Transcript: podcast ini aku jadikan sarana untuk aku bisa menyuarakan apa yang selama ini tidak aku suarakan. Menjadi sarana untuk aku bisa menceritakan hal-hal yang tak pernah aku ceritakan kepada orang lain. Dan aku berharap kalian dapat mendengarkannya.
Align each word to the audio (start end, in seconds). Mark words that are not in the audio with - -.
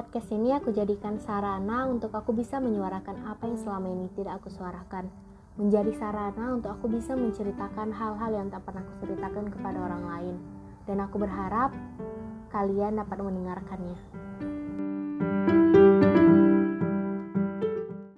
podcast 0.00 0.32
ini 0.32 0.56
aku 0.56 0.72
jadikan 0.72 1.20
sarana 1.20 1.84
untuk 1.84 2.08
aku 2.16 2.32
bisa 2.32 2.56
menyuarakan 2.56 3.20
apa 3.28 3.44
yang 3.44 3.60
selama 3.60 3.92
ini 3.92 4.08
tidak 4.16 4.40
aku 4.40 4.48
suarakan. 4.48 5.12
Menjadi 5.60 5.92
sarana 6.00 6.56
untuk 6.56 6.72
aku 6.72 6.88
bisa 6.88 7.12
menceritakan 7.12 7.92
hal-hal 7.92 8.32
yang 8.32 8.48
tak 8.48 8.64
pernah 8.64 8.80
aku 8.80 9.04
ceritakan 9.04 9.52
kepada 9.52 9.76
orang 9.76 10.04
lain. 10.08 10.36
Dan 10.88 11.04
aku 11.04 11.20
berharap 11.20 11.76
kalian 12.48 12.96
dapat 12.96 13.20
mendengarkannya. 13.20 14.49